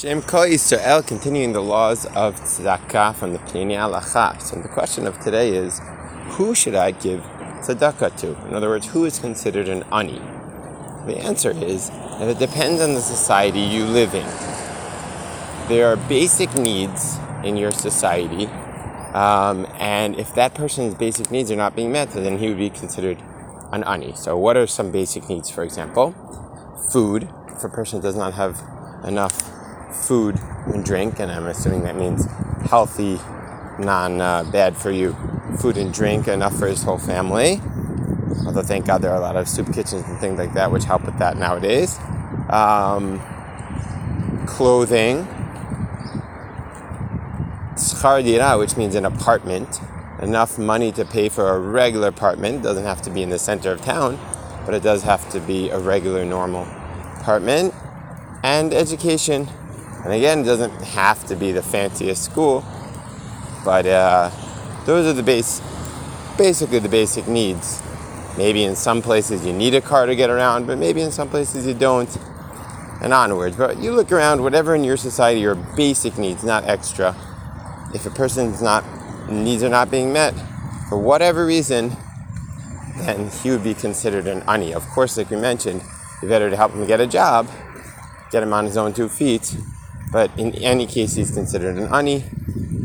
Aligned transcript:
Shem 0.00 0.22
Kol 0.22 0.46
Yisrael, 0.46 1.04
continuing 1.04 1.54
the 1.54 1.60
laws 1.60 2.06
of 2.14 2.36
tzedakah 2.36 3.16
from 3.16 3.32
the 3.32 3.40
Pniney 3.40 3.74
Halacha. 3.74 4.40
So 4.40 4.54
the 4.62 4.68
question 4.68 5.08
of 5.08 5.18
today 5.18 5.56
is, 5.56 5.80
who 6.36 6.54
should 6.54 6.76
I 6.76 6.92
give 6.92 7.20
tzedakah 7.62 8.16
to? 8.18 8.40
In 8.46 8.54
other 8.54 8.68
words, 8.68 8.86
who 8.86 9.06
is 9.06 9.18
considered 9.18 9.68
an 9.68 9.82
ani? 9.90 10.20
The 11.06 11.18
answer 11.18 11.50
is 11.50 11.90
that 11.90 12.28
it 12.28 12.38
depends 12.38 12.80
on 12.80 12.94
the 12.94 13.00
society 13.00 13.58
you 13.58 13.86
live 13.86 14.14
in. 14.14 14.24
There 15.66 15.88
are 15.88 15.96
basic 15.96 16.54
needs 16.54 17.18
in 17.42 17.56
your 17.56 17.72
society, 17.72 18.46
um, 19.14 19.66
and 19.80 20.14
if 20.14 20.32
that 20.36 20.54
person's 20.54 20.94
basic 20.94 21.32
needs 21.32 21.50
are 21.50 21.56
not 21.56 21.74
being 21.74 21.90
met, 21.90 22.12
then 22.12 22.38
he 22.38 22.46
would 22.46 22.58
be 22.58 22.70
considered 22.70 23.20
an 23.72 23.82
ani. 23.82 24.14
So, 24.14 24.38
what 24.38 24.56
are 24.56 24.68
some 24.68 24.92
basic 24.92 25.28
needs, 25.28 25.50
for 25.50 25.64
example? 25.64 26.14
Food. 26.92 27.28
If 27.48 27.64
a 27.64 27.68
person 27.68 28.00
does 28.00 28.14
not 28.14 28.34
have 28.34 28.62
enough 29.02 29.47
food 30.08 30.40
and 30.72 30.82
drink, 30.82 31.20
and 31.20 31.30
I'm 31.30 31.46
assuming 31.46 31.82
that 31.82 31.94
means 31.94 32.26
healthy, 32.70 33.20
non 33.78 34.20
uh, 34.22 34.42
bad 34.44 34.74
for 34.74 34.90
you 34.90 35.14
food 35.58 35.76
and 35.76 35.92
drink 35.92 36.26
enough 36.28 36.58
for 36.58 36.66
his 36.66 36.82
whole 36.82 36.98
family. 36.98 37.60
Although, 38.46 38.62
thank 38.62 38.86
God, 38.86 39.02
there 39.02 39.10
are 39.10 39.16
a 39.16 39.20
lot 39.20 39.36
of 39.36 39.46
soup 39.48 39.66
kitchens 39.66 40.08
and 40.08 40.18
things 40.18 40.38
like 40.38 40.54
that 40.54 40.72
which 40.72 40.84
help 40.84 41.04
with 41.04 41.18
that 41.18 41.36
nowadays. 41.36 41.98
Um, 42.48 43.20
clothing, 44.46 45.26
schar 47.76 48.58
which 48.58 48.76
means 48.78 48.94
an 48.94 49.04
apartment, 49.04 49.80
enough 50.22 50.58
money 50.58 50.90
to 50.92 51.04
pay 51.04 51.28
for 51.28 51.50
a 51.50 51.58
regular 51.58 52.08
apartment. 52.08 52.62
Doesn't 52.62 52.84
have 52.84 53.02
to 53.02 53.10
be 53.10 53.22
in 53.22 53.28
the 53.28 53.38
center 53.38 53.72
of 53.72 53.82
town, 53.82 54.18
but 54.64 54.74
it 54.74 54.82
does 54.82 55.02
have 55.02 55.28
to 55.30 55.40
be 55.40 55.68
a 55.68 55.78
regular, 55.78 56.24
normal 56.24 56.62
apartment. 57.20 57.74
And 58.42 58.72
education, 58.72 59.48
and 60.08 60.16
again, 60.16 60.40
it 60.40 60.44
doesn't 60.44 60.70
have 60.70 61.26
to 61.26 61.36
be 61.36 61.52
the 61.52 61.60
fanciest 61.60 62.24
school, 62.24 62.64
but 63.62 63.84
uh, 63.84 64.30
those 64.86 65.04
are 65.04 65.12
the 65.12 65.22
base, 65.22 65.60
basically 66.38 66.78
the 66.78 66.88
basic 66.88 67.28
needs. 67.28 67.82
Maybe 68.38 68.64
in 68.64 68.74
some 68.74 69.02
places 69.02 69.44
you 69.44 69.52
need 69.52 69.74
a 69.74 69.82
car 69.82 70.06
to 70.06 70.16
get 70.16 70.30
around, 70.30 70.66
but 70.66 70.78
maybe 70.78 71.02
in 71.02 71.12
some 71.12 71.28
places 71.28 71.66
you 71.66 71.74
don't, 71.74 72.08
and 73.02 73.12
onwards. 73.12 73.54
But 73.54 73.80
you 73.82 73.92
look 73.92 74.10
around, 74.10 74.42
whatever 74.42 74.74
in 74.74 74.82
your 74.82 74.96
society 74.96 75.40
your 75.40 75.56
basic 75.76 76.16
needs, 76.16 76.42
not 76.42 76.64
extra. 76.64 77.14
If 77.92 78.06
a 78.06 78.10
person's 78.10 78.62
not 78.62 78.84
needs 79.30 79.62
are 79.62 79.68
not 79.68 79.90
being 79.90 80.10
met 80.10 80.32
for 80.88 80.96
whatever 80.96 81.44
reason, 81.44 81.94
then 82.96 83.28
he 83.28 83.50
would 83.50 83.62
be 83.62 83.74
considered 83.74 84.26
an 84.26 84.42
ani. 84.48 84.72
Of 84.72 84.86
course, 84.86 85.18
like 85.18 85.28
we 85.28 85.36
mentioned, 85.36 85.82
you 86.22 86.30
better 86.30 86.48
to 86.48 86.56
help 86.56 86.72
him 86.72 86.86
get 86.86 86.98
a 86.98 87.06
job, 87.06 87.46
get 88.30 88.42
him 88.42 88.54
on 88.54 88.64
his 88.64 88.78
own 88.78 88.94
two 88.94 89.10
feet, 89.10 89.54
but 90.12 90.30
in 90.38 90.54
any 90.56 90.86
case, 90.86 91.14
he's 91.14 91.30
considered 91.30 91.76
an 91.76 91.92
ani, 91.92 92.24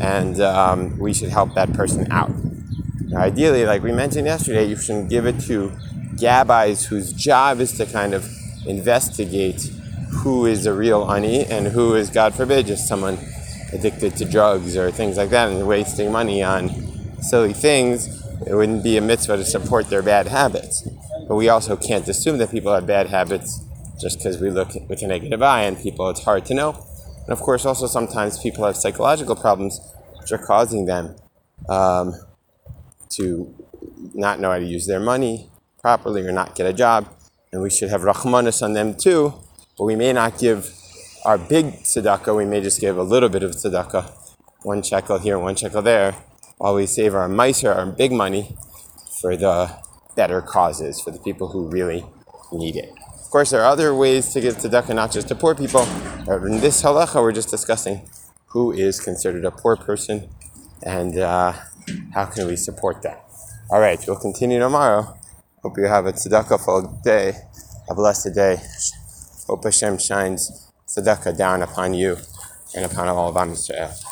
and 0.00 0.40
um, 0.40 0.98
we 0.98 1.12
should 1.12 1.30
help 1.30 1.54
that 1.54 1.72
person 1.72 2.10
out. 2.10 2.30
Now, 3.10 3.20
ideally, 3.20 3.66
like 3.66 3.82
we 3.82 3.92
mentioned 3.92 4.26
yesterday, 4.26 4.64
you 4.64 4.76
should 4.76 5.08
give 5.08 5.26
it 5.26 5.40
to 5.42 5.72
gabbis 6.14 6.86
whose 6.86 7.12
job 7.12 7.60
is 7.60 7.72
to 7.78 7.86
kind 7.86 8.14
of 8.14 8.28
investigate 8.66 9.70
who 10.10 10.46
is 10.46 10.66
a 10.66 10.72
real 10.72 11.10
ani 11.10 11.44
and 11.46 11.68
who 11.68 11.94
is, 11.94 12.10
God 12.10 12.34
forbid, 12.34 12.66
just 12.66 12.86
someone 12.86 13.18
addicted 13.72 14.16
to 14.16 14.24
drugs 14.24 14.76
or 14.76 14.90
things 14.90 15.16
like 15.16 15.30
that 15.30 15.50
and 15.50 15.66
wasting 15.66 16.12
money 16.12 16.42
on 16.42 16.68
silly 17.22 17.52
things. 17.52 18.06
It 18.46 18.54
wouldn't 18.54 18.82
be 18.82 18.96
a 18.96 19.00
mitzvah 19.00 19.36
to 19.36 19.44
support 19.44 19.88
their 19.90 20.02
bad 20.02 20.28
habits. 20.28 20.86
But 21.28 21.36
we 21.36 21.48
also 21.48 21.76
can't 21.76 22.08
assume 22.08 22.38
that 22.38 22.50
people 22.50 22.74
have 22.74 22.86
bad 22.86 23.08
habits 23.08 23.64
just 24.00 24.18
because 24.18 24.40
we 24.40 24.50
look 24.50 24.70
with 24.88 25.02
a 25.02 25.06
negative 25.06 25.42
eye 25.42 25.66
on 25.66 25.76
people. 25.76 26.08
It's 26.10 26.24
hard 26.24 26.44
to 26.46 26.54
know. 26.54 26.86
And 27.22 27.30
of 27.30 27.40
course, 27.40 27.64
also 27.64 27.86
sometimes 27.86 28.38
people 28.38 28.64
have 28.64 28.76
psychological 28.76 29.36
problems 29.36 29.80
which 30.18 30.32
are 30.32 30.38
causing 30.38 30.86
them 30.86 31.16
um, 31.68 32.14
to 33.10 33.54
not 34.14 34.40
know 34.40 34.50
how 34.50 34.58
to 34.58 34.64
use 34.64 34.86
their 34.86 35.00
money 35.00 35.50
properly 35.80 36.26
or 36.26 36.32
not 36.32 36.54
get 36.54 36.66
a 36.66 36.72
job. 36.72 37.08
And 37.52 37.62
we 37.62 37.70
should 37.70 37.90
have 37.90 38.02
rachmanis 38.02 38.62
on 38.62 38.74
them 38.74 38.94
too, 38.94 39.34
but 39.76 39.84
we 39.84 39.96
may 39.96 40.12
not 40.12 40.38
give 40.38 40.72
our 41.24 41.36
big 41.36 41.82
tzedakah, 41.82 42.34
we 42.36 42.44
may 42.44 42.60
just 42.60 42.80
give 42.80 42.96
a 42.96 43.02
little 43.02 43.28
bit 43.28 43.42
of 43.42 43.52
tzedakah, 43.52 44.10
one 44.62 44.82
shekel 44.82 45.18
here, 45.18 45.38
one 45.38 45.54
shekel 45.54 45.82
there, 45.82 46.12
while 46.58 46.74
we 46.74 46.86
save 46.86 47.14
our 47.14 47.28
maaser, 47.28 47.74
our 47.74 47.86
big 47.86 48.12
money, 48.12 48.56
for 49.20 49.36
the 49.36 49.70
better 50.16 50.40
causes, 50.40 51.00
for 51.00 51.10
the 51.10 51.18
people 51.18 51.48
who 51.48 51.68
really 51.68 52.04
need 52.52 52.76
it. 52.76 52.90
Of 53.14 53.30
course, 53.30 53.50
there 53.50 53.60
are 53.62 53.68
other 53.68 53.94
ways 53.94 54.32
to 54.32 54.40
give 54.40 54.56
tzedakah, 54.56 54.94
not 54.94 55.12
just 55.12 55.28
to 55.28 55.34
poor 55.34 55.54
people. 55.54 55.86
But 56.26 56.42
in 56.42 56.60
this 56.60 56.82
halacha, 56.82 57.22
we're 57.22 57.32
just 57.32 57.50
discussing 57.50 58.08
who 58.46 58.72
is 58.72 59.00
considered 59.00 59.44
a 59.44 59.50
poor 59.50 59.76
person 59.76 60.28
and 60.82 61.18
uh, 61.18 61.52
how 62.12 62.26
can 62.26 62.46
we 62.46 62.56
support 62.56 63.02
that. 63.02 63.24
All 63.70 63.80
right, 63.80 64.02
we'll 64.06 64.16
continue 64.16 64.58
tomorrow. 64.58 65.16
Hope 65.62 65.78
you 65.78 65.84
have 65.84 66.06
a 66.06 66.12
tzedakah 66.12 67.02
day, 67.02 67.34
a 67.88 67.94
blessed 67.94 68.34
day. 68.34 68.56
Hope 69.46 69.64
Hashem 69.64 69.98
shines 69.98 70.70
tzedakah 70.88 71.36
down 71.36 71.62
upon 71.62 71.94
you 71.94 72.16
and 72.74 72.84
upon 72.84 73.08
all 73.08 73.28
of 73.28 73.36
Am 73.36 73.52
Yisrael. 73.52 74.09